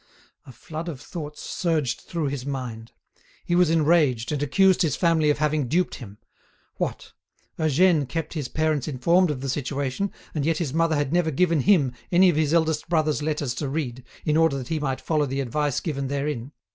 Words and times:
A 0.47 0.51
flood 0.51 0.89
of 0.89 0.99
thoughts 0.99 1.41
surged 1.43 1.99
through 2.01 2.25
his 2.29 2.43
mind. 2.43 2.91
He 3.45 3.53
was 3.53 3.69
enraged, 3.69 4.31
and 4.31 4.41
accused 4.41 4.81
his 4.81 4.95
family 4.95 5.29
of 5.29 5.37
having 5.37 5.67
duped 5.67 5.93
him. 6.01 6.17
What! 6.77 7.11
Eugène 7.59 8.09
kept 8.09 8.33
his 8.33 8.47
parents 8.47 8.87
informed 8.87 9.29
of 9.29 9.41
the 9.41 9.47
situation, 9.47 10.11
and 10.33 10.43
yet 10.43 10.57
his 10.57 10.73
mother 10.73 10.95
had 10.95 11.13
never 11.13 11.29
given 11.29 11.59
him 11.59 11.91
any 12.11 12.29
of 12.31 12.35
his 12.35 12.51
eldest 12.51 12.89
brother's 12.89 13.21
letters 13.21 13.53
to 13.53 13.69
read, 13.69 14.03
in 14.25 14.37
order 14.37 14.57
that 14.57 14.69
he 14.69 14.79
might 14.79 15.01
follow 15.01 15.27
the 15.27 15.39
advice 15.39 15.79
given 15.79 16.07
therein! 16.07 16.51